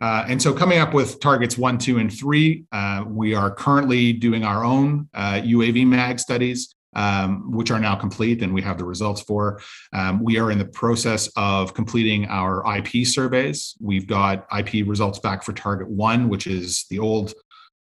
Uh, 0.00 0.24
and 0.28 0.40
so 0.40 0.52
coming 0.52 0.78
up 0.78 0.94
with 0.94 1.20
targets 1.20 1.56
one, 1.58 1.78
two, 1.78 1.98
and 1.98 2.12
three, 2.12 2.64
uh, 2.72 3.04
we 3.06 3.34
are 3.34 3.50
currently 3.50 4.12
doing 4.12 4.44
our 4.44 4.64
own 4.64 5.08
uh, 5.14 5.40
UAV 5.44 5.86
mag 5.86 6.18
studies 6.18 6.74
um, 6.96 7.50
which 7.52 7.70
are 7.70 7.80
now 7.80 7.94
complete 7.94 8.42
and 8.42 8.52
we 8.52 8.62
have 8.62 8.78
the 8.78 8.84
results 8.84 9.22
for. 9.22 9.60
Um, 9.92 10.22
we 10.22 10.38
are 10.38 10.50
in 10.50 10.58
the 10.58 10.64
process 10.64 11.28
of 11.36 11.74
completing 11.74 12.26
our 12.26 12.62
IP 12.76 13.06
surveys. 13.06 13.74
We've 13.80 14.06
got 14.06 14.46
IP 14.56 14.86
results 14.86 15.18
back 15.18 15.42
for 15.42 15.52
target 15.52 15.88
one, 15.88 16.28
which 16.28 16.46
is 16.46 16.86
the 16.90 16.98
old 16.98 17.34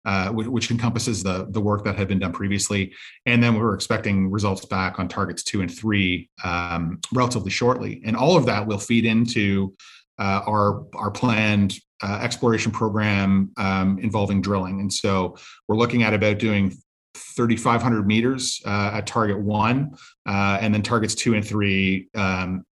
uh, 0.04 0.30
which, 0.30 0.47
which, 0.47 0.71
encompasses 0.71 1.23
the, 1.23 1.47
the 1.50 1.61
work 1.61 1.85
that 1.85 1.97
had 1.97 2.09
been 2.09 2.19
done 2.19 2.33
previously. 2.33 2.92
And 3.26 3.42
then 3.42 3.54
we're 3.54 3.75
expecting 3.75 4.30
results 4.30 4.64
back 4.64 4.99
on 4.99 5.09
targets 5.09 5.42
two 5.42 5.61
and 5.61 5.71
three 5.71 6.30
um, 6.45 7.00
relatively 7.12 7.50
shortly. 7.50 8.02
And 8.04 8.16
all 8.16 8.37
of 8.37 8.47
that 8.47 8.66
will 8.66 8.78
feed 8.78 9.04
into 9.04 9.75
uh, 10.19 10.42
our, 10.47 10.85
our 10.95 11.11
planned 11.11 11.78
uh, 12.02 12.19
exploration 12.23 12.73
program 12.73 13.50
um, 13.57 13.99
involving 13.99 14.40
drilling. 14.40 14.80
And 14.80 14.92
so 14.92 15.37
we're 15.69 15.76
looking 15.76 16.02
at 16.02 16.14
about 16.14 16.38
doing 16.38 16.75
3,500 17.14 18.07
meters 18.07 18.61
uh, 18.64 18.92
at 18.95 19.07
target 19.07 19.38
one, 19.38 19.97
uh, 20.26 20.59
and 20.61 20.73
then 20.73 20.83
targets 20.83 21.14
two 21.14 21.35
and 21.35 21.47
three. 21.47 22.09
Um, 22.14 22.64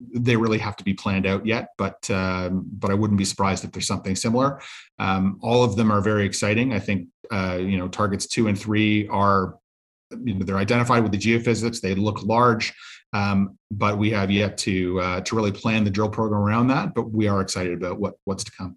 they 0.00 0.36
really 0.36 0.58
have 0.58 0.76
to 0.76 0.84
be 0.84 0.94
planned 0.94 1.26
out 1.26 1.46
yet, 1.46 1.68
but 1.78 2.08
um, 2.10 2.66
but 2.72 2.90
I 2.90 2.94
wouldn't 2.94 3.18
be 3.18 3.24
surprised 3.24 3.64
if 3.64 3.72
there's 3.72 3.86
something 3.86 4.16
similar. 4.16 4.60
Um, 4.98 5.38
all 5.42 5.64
of 5.64 5.76
them 5.76 5.90
are 5.90 6.00
very 6.00 6.26
exciting. 6.26 6.72
I 6.72 6.78
think 6.78 7.08
uh, 7.30 7.58
you 7.60 7.78
know 7.78 7.88
targets 7.88 8.26
two 8.26 8.48
and 8.48 8.58
three 8.58 9.08
are 9.08 9.58
you 10.10 10.34
know 10.34 10.44
they're 10.44 10.58
identified 10.58 11.02
with 11.02 11.12
the 11.12 11.18
geophysics. 11.18 11.80
They 11.80 11.94
look 11.94 12.22
large, 12.22 12.74
um, 13.12 13.58
but 13.70 13.98
we 13.98 14.10
have 14.10 14.30
yet 14.30 14.58
to 14.58 15.00
uh, 15.00 15.20
to 15.22 15.36
really 15.36 15.52
plan 15.52 15.84
the 15.84 15.90
drill 15.90 16.10
program 16.10 16.42
around 16.42 16.68
that. 16.68 16.94
But 16.94 17.10
we 17.10 17.28
are 17.28 17.40
excited 17.40 17.72
about 17.72 17.98
what 17.98 18.14
what's 18.24 18.44
to 18.44 18.52
come. 18.52 18.76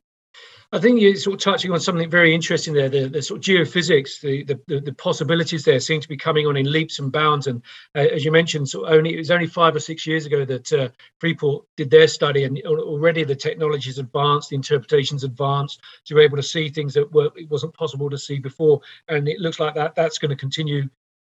I 0.71 0.77
think 0.77 1.01
you're 1.01 1.15
sort 1.15 1.33
of 1.33 1.39
touching 1.41 1.71
on 1.71 1.79
something 1.79 2.11
very 2.11 2.33
interesting 2.33 2.75
there. 2.75 2.89
The, 2.89 3.07
the 3.07 3.23
sort 3.23 3.39
of 3.39 3.43
geophysics, 3.43 4.21
the, 4.21 4.43
the, 4.43 4.79
the 4.79 4.93
possibilities 4.93 5.65
there 5.65 5.79
seem 5.79 5.99
to 5.99 6.07
be 6.07 6.15
coming 6.15 6.45
on 6.45 6.57
in 6.57 6.71
leaps 6.71 6.99
and 6.99 7.11
bounds. 7.11 7.47
And 7.47 7.63
uh, 7.95 8.01
as 8.01 8.23
you 8.23 8.31
mentioned, 8.31 8.69
so 8.69 8.85
only 8.87 9.15
it 9.15 9.17
was 9.17 9.31
only 9.31 9.47
five 9.47 9.75
or 9.75 9.79
six 9.79 10.05
years 10.05 10.27
ago 10.27 10.45
that 10.45 10.71
uh, 10.71 10.89
Freeport 11.17 11.65
did 11.75 11.89
their 11.89 12.07
study, 12.07 12.43
and 12.43 12.61
already 12.67 13.23
the 13.23 13.35
technology 13.35 13.89
is 13.89 13.97
advanced, 13.97 14.49
the 14.49 14.57
interpretations 14.57 15.23
advanced, 15.23 15.81
so 16.03 16.13
you're 16.13 16.23
able 16.23 16.37
to 16.37 16.43
see 16.43 16.69
things 16.69 16.93
that 16.93 17.11
were 17.11 17.31
it 17.35 17.49
wasn't 17.49 17.73
possible 17.73 18.09
to 18.09 18.17
see 18.17 18.37
before. 18.37 18.79
And 19.07 19.27
it 19.27 19.39
looks 19.39 19.59
like 19.59 19.73
that 19.73 19.95
that's 19.95 20.19
going 20.19 20.29
to 20.29 20.35
continue 20.35 20.87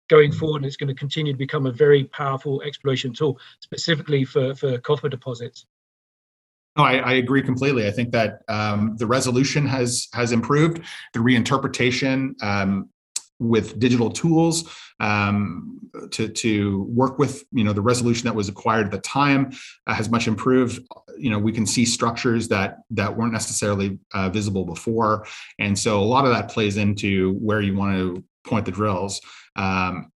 going 0.09 0.33
forward, 0.33 0.59
and 0.59 0.67
it's 0.67 0.79
going 0.79 0.89
to 0.89 0.95
continue 0.95 1.35
to 1.35 1.39
become 1.39 1.67
a 1.67 1.73
very 1.73 2.05
powerful 2.05 2.63
exploration 2.63 3.13
tool, 3.13 3.39
specifically 3.61 4.25
for 4.25 4.55
for 4.55 4.79
copper 4.79 5.11
deposits. 5.11 5.67
No, 6.77 6.85
I, 6.85 6.97
I, 6.97 7.13
agree 7.15 7.43
completely. 7.43 7.87
I 7.87 7.91
think 7.91 8.13
that 8.13 8.43
um, 8.49 8.97
the 8.99 9.07
resolution 9.07 9.67
has 9.67 10.09
has 10.13 10.33
improved. 10.33 10.83
The 11.15 11.21
reinterpretation 11.21 12.43
um, 12.43 12.91
with 13.39 13.79
digital 13.79 14.11
tools 14.11 14.69
um, 15.01 15.79
to 16.13 16.29
to 16.29 16.83
work 16.91 17.19
with 17.19 17.45
you 17.53 17.65
know 17.65 17.73
the 17.73 17.83
resolution 17.83 18.25
that 18.27 18.35
was 18.35 18.49
acquired 18.49 18.87
at 18.87 18.93
the 18.93 18.99
time 18.99 19.53
uh, 19.87 19.95
has 19.95 20.11
much 20.11 20.27
improved. 20.27 20.81
You 21.19 21.31
know 21.31 21.39
we 21.39 21.53
can 21.53 21.67
see 21.67 21.85
structures 21.85 22.49
that 22.49 22.79
that 22.91 23.17
weren't 23.17 23.33
necessarily 23.33 23.99
uh, 24.15 24.29
visible 24.29 24.65
before, 24.65 25.27
and 25.59 25.79
so 25.79 26.01
a 26.01 26.05
lot 26.05 26.25
of 26.25 26.33
that 26.33 26.51
plays 26.51 26.77
into 26.77 27.33
where 27.35 27.61
you 27.61 27.77
want 27.77 27.97
to 27.97 28.25
point 28.45 28.65
the 28.67 28.73
drills. 28.73 29.21
Um, 29.57 30.13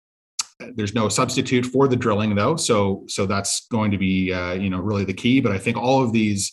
there's 0.76 0.94
no 0.94 1.10
substitute 1.10 1.66
for 1.66 1.88
the 1.88 1.96
drilling 1.96 2.36
though, 2.36 2.56
so 2.56 3.04
so 3.08 3.26
that's 3.26 3.68
going 3.68 3.92
to 3.92 3.98
be 3.98 4.34
uh, 4.34 4.54
you 4.54 4.70
know 4.70 4.80
really 4.80 5.06
the 5.06 5.14
key. 5.14 5.40
But 5.40 5.52
I 5.52 5.58
think 5.58 5.78
all 5.78 6.04
of 6.04 6.12
these 6.12 6.52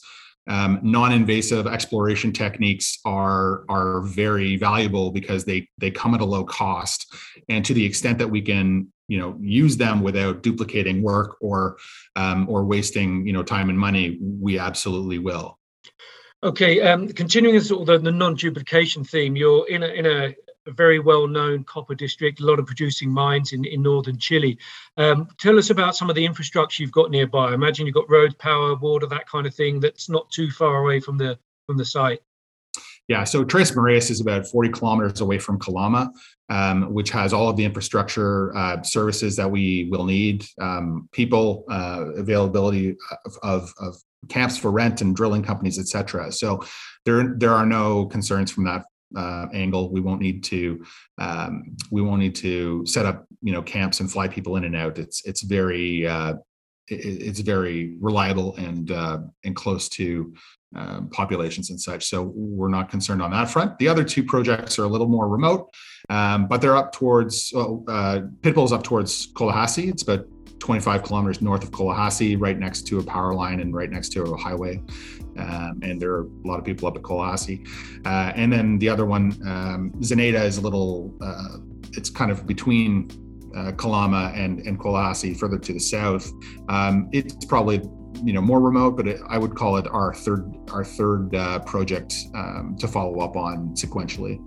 um, 0.49 0.79
non-invasive 0.83 1.67
exploration 1.67 2.33
techniques 2.33 2.99
are 3.05 3.65
are 3.69 4.03
very 4.03 4.57
valuable 4.57 5.11
because 5.11 5.45
they 5.45 5.69
they 5.79 5.91
come 5.91 6.15
at 6.15 6.21
a 6.21 6.25
low 6.25 6.45
cost, 6.45 7.13
and 7.49 7.65
to 7.65 7.75
the 7.75 7.85
extent 7.85 8.19
that 8.19 8.29
we 8.29 8.43
can 8.43 8.93
you 9.09 9.19
know 9.19 9.37
use 9.41 9.77
them 9.77 10.03
without 10.03 10.43
duplicating 10.43 11.03
work 11.03 11.37
or 11.41 11.77
um, 12.15 12.49
or 12.49 12.65
wasting 12.65 13.27
you 13.27 13.33
know 13.33 13.43
time 13.43 13.71
and 13.71 13.79
money, 13.79 14.19
we 14.21 14.59
absolutely 14.59 15.19
will. 15.19 15.59
Okay, 16.43 16.81
um, 16.83 17.09
continuing 17.09 17.59
sort 17.61 17.81
of 17.81 17.87
the, 17.87 17.99
the 17.99 18.13
non-duplication 18.13 19.05
theme, 19.05 19.35
you're 19.35 19.67
in 19.69 19.83
a 19.83 19.87
in 19.87 20.07
a 20.07 20.35
a 20.67 20.73
very 20.73 20.99
well-known 20.99 21.65
copper 21.65 21.95
district, 21.95 22.41
a 22.41 22.47
lot 22.47 22.59
of 22.59 22.67
producing 22.67 23.11
mines 23.11 23.53
in, 23.53 23.65
in 23.65 23.83
northern 23.83 24.19
Chile. 24.19 24.59
Um, 24.97 25.29
tell 25.39 25.59
us 25.59 25.71
about 25.71 25.97
some 25.97 26.11
of 26.11 26.17
the 26.17 26.25
infrastructure 26.25 26.83
you've 26.83 26.93
got 26.93 27.11
nearby. 27.11 27.51
I 27.51 27.55
imagine 27.55 27.87
you've 27.87 27.95
got 27.95 28.11
roads, 28.11 28.35
power, 28.35 28.75
water, 28.75 29.07
that 29.07 29.29
kind 29.29 29.47
of 29.47 29.55
thing. 29.55 29.81
That's 29.81 30.09
not 30.09 30.31
too 30.31 30.51
far 30.51 30.79
away 30.79 31.01
from 31.01 31.19
the 31.19 31.39
from 31.67 31.77
the 31.77 31.85
site. 31.85 32.21
Yeah, 33.09 33.23
so 33.23 33.45
Tres 33.45 33.75
Marias 33.75 34.11
is 34.11 34.21
about 34.21 34.47
40 34.47 34.71
kilometers 34.71 35.21
away 35.21 35.39
from 35.39 35.61
Calama, 35.61 36.11
um, 36.49 36.93
which 36.93 37.11
has 37.11 37.33
all 37.33 37.49
of 37.49 37.57
the 37.57 37.65
infrastructure 37.65 38.57
uh, 38.57 38.83
services 38.83 39.37
that 39.37 39.49
we 39.49 39.89
will 39.91 40.05
need, 40.05 40.45
um, 40.61 41.09
people, 41.13 41.65
uh, 41.71 42.07
availability 42.17 42.97
of, 43.25 43.39
of, 43.43 43.75
of, 43.79 43.97
camps 44.29 44.59
for 44.59 44.73
rent 44.73 45.03
and 45.03 45.15
drilling 45.15 45.43
companies, 45.43 45.79
et 45.79 45.87
cetera. 45.87 46.33
So 46.33 46.65
there, 47.05 47.35
there 47.37 47.53
are 47.53 47.67
no 47.67 48.07
concerns 48.07 48.51
from 48.51 48.65
that 48.65 48.85
uh, 49.15 49.47
angle. 49.53 49.93
We 49.93 50.01
won't 50.01 50.21
need 50.21 50.43
to 50.45 50.85
um, 51.19 51.77
we 51.91 52.03
won't 52.03 52.21
need 52.21 52.35
to 52.37 52.85
set 52.87 53.07
up 53.07 53.27
you 53.43 53.53
know 53.53 53.63
camps 53.63 54.01
and 54.01 54.11
fly 54.11 54.29
people 54.29 54.57
in 54.57 54.65
and 54.65 54.77
out. 54.77 54.99
It's 54.99 55.25
it's 55.25 55.43
very 55.43 56.07
uh, 56.07 56.35
it, 56.89 56.95
it's 56.95 57.41
very 57.41 57.97
reliable 58.01 58.57
and 58.57 58.91
uh, 58.91 59.19
and 59.45 59.55
close 59.55 59.89
to 59.91 60.35
uh, 60.75 61.03
populations 61.13 61.71
and 61.71 61.81
such. 61.81 62.07
So 62.07 62.33
we're 62.35 62.69
not 62.69 62.91
concerned 62.91 63.23
on 63.23 63.31
that 63.31 63.49
front. 63.51 63.79
The 63.79 63.89
other 63.89 64.05
two 64.05 64.25
projects 64.25 64.79
are 64.79 64.85
a 64.85 64.89
little 64.89 65.09
more 65.09 65.29
remote, 65.29 65.71
um, 66.09 66.49
but 66.49 66.61
they're 66.61 66.77
up 66.77 66.93
towards 66.93 67.53
uh, 67.55 68.23
Pitbull's 68.41 68.73
up 68.73 68.83
towards 68.83 69.33
Collahuasi. 69.33 69.89
It's 69.89 70.03
about 70.03 70.27
25 70.59 71.03
kilometers 71.03 71.43
north 71.43 71.63
of 71.63 71.71
Collahuasi, 71.71 72.37
right 72.39 72.59
next 72.59 72.87
to 72.89 72.99
a 72.99 73.03
power 73.03 73.35
line 73.35 73.61
and 73.61 73.75
right 73.75 73.91
next 73.91 74.11
to 74.11 74.23
a 74.23 74.37
highway. 74.37 74.83
Um, 75.39 75.81
and 75.83 76.01
there 76.01 76.13
are 76.13 76.23
a 76.23 76.47
lot 76.47 76.59
of 76.59 76.65
people 76.65 76.89
up 76.89 76.97
at 76.97 77.03
Collahuasi. 77.03 77.67
Uh, 78.07 78.33
and 78.35 78.53
then 78.53 78.79
the 78.79 78.89
other 78.89 79.05
one, 79.05 79.33
um, 79.47 79.93
Zenaida, 80.01 80.43
is 80.45 80.59
a 80.59 80.61
little, 80.61 81.15
uh, 81.21 81.59
it's 81.93 82.09
kind 82.09 82.31
of 82.31 82.47
between 82.47 83.11
uh, 83.55 83.73
Calama 83.73 84.37
and, 84.37 84.61
and 84.61 85.39
further 85.39 85.59
to 85.59 85.73
the 85.73 85.81
south. 85.81 86.31
Um, 86.69 87.09
it's 87.13 87.45
probably 87.45 87.83
you 88.25 88.33
know 88.33 88.41
more 88.41 88.61
remote, 88.61 88.97
but 88.97 89.09
it, 89.09 89.21
I 89.29 89.39
would 89.39 89.55
call 89.55 89.77
it 89.77 89.87
our 89.89 90.15
third 90.15 90.53
our 90.71 90.85
third 90.85 91.35
uh, 91.35 91.59
project 91.61 92.15
um, 92.35 92.77
to 92.79 92.89
follow 92.89 93.21
up 93.21 93.37
on 93.37 93.75
sequentially. 93.75 94.41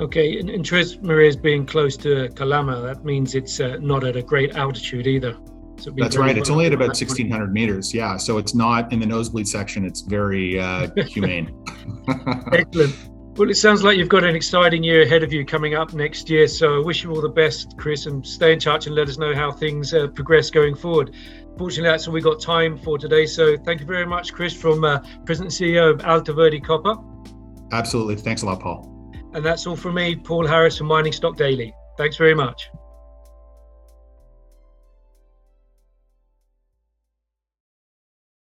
Okay, 0.00 0.38
and, 0.38 0.50
and 0.50 0.64
Tres 0.64 1.00
Marias 1.00 1.36
being 1.36 1.64
close 1.64 1.96
to 1.98 2.28
Calama, 2.34 2.82
that 2.82 3.04
means 3.04 3.34
it's 3.34 3.60
uh, 3.60 3.78
not 3.80 4.04
at 4.04 4.16
a 4.16 4.22
great 4.22 4.54
altitude 4.54 5.06
either. 5.06 5.36
So 5.78 5.90
That's 5.96 6.16
right. 6.16 6.36
It's 6.36 6.50
only 6.50 6.66
at 6.66 6.72
about 6.72 6.88
1,600 6.88 7.52
meters. 7.52 7.92
Yeah. 7.92 8.16
So 8.16 8.38
it's 8.38 8.54
not 8.54 8.92
in 8.92 9.00
the 9.00 9.06
nosebleed 9.06 9.46
section. 9.46 9.84
It's 9.84 10.00
very 10.00 10.58
uh, 10.58 10.88
humane. 11.06 11.54
Excellent. 12.52 12.96
Well, 13.36 13.50
it 13.50 13.56
sounds 13.56 13.84
like 13.84 13.98
you've 13.98 14.08
got 14.08 14.24
an 14.24 14.34
exciting 14.34 14.82
year 14.82 15.02
ahead 15.02 15.22
of 15.22 15.30
you 15.32 15.44
coming 15.44 15.74
up 15.74 15.92
next 15.92 16.30
year. 16.30 16.48
So 16.48 16.80
I 16.80 16.84
wish 16.84 17.04
you 17.04 17.10
all 17.12 17.20
the 17.20 17.28
best, 17.28 17.76
Chris, 17.76 18.06
and 18.06 18.26
stay 18.26 18.54
in 18.54 18.58
touch 18.58 18.86
and 18.86 18.94
let 18.94 19.08
us 19.08 19.18
know 19.18 19.34
how 19.34 19.52
things 19.52 19.92
uh, 19.92 20.06
progress 20.08 20.48
going 20.48 20.74
forward. 20.74 21.14
Fortunately, 21.58 21.90
that's 21.90 22.06
all 22.06 22.14
we 22.14 22.22
got 22.22 22.40
time 22.40 22.78
for 22.78 22.96
today. 22.96 23.26
So 23.26 23.56
thank 23.58 23.80
you 23.80 23.86
very 23.86 24.06
much, 24.06 24.32
Chris, 24.32 24.54
from 24.54 24.84
uh, 24.84 25.00
President 25.26 25.60
and 25.60 25.70
CEO 25.70 25.90
of 25.92 26.00
Alto 26.06 26.32
Verde 26.32 26.60
Copper. 26.60 26.96
Absolutely. 27.72 28.16
Thanks 28.16 28.42
a 28.42 28.46
lot, 28.46 28.60
Paul. 28.60 28.95
And 29.36 29.44
that's 29.44 29.66
all 29.66 29.76
from 29.76 29.96
me, 29.96 30.16
Paul 30.16 30.46
Harris 30.46 30.78
from 30.78 30.86
Mining 30.86 31.12
Stock 31.12 31.36
Daily. 31.36 31.74
Thanks 31.98 32.16
very 32.16 32.34
much. 32.34 32.70